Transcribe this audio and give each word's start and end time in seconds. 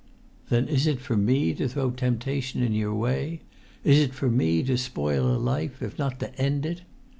"Then 0.49 0.67
is 0.67 0.87
it 0.87 0.99
for 0.99 1.15
me 1.15 1.53
to 1.53 1.67
throw 1.69 1.91
temptation 1.91 2.63
in 2.63 2.73
your 2.73 2.95
way? 2.95 3.41
Is 3.83 3.99
it 3.99 4.15
for 4.15 4.31
me 4.31 4.63
to 4.63 4.75
spoil 4.75 5.27
a 5.27 5.37
life, 5.37 5.79
if 5.83 5.99
not 5.99 6.19
to 6.21 6.35
end 6.41 6.65
it? 6.65 6.81